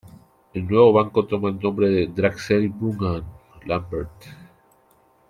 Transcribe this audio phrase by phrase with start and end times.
[0.55, 3.23] El nuevo banco toma el nombre de Drexel Burnham
[3.67, 4.23] Lambert.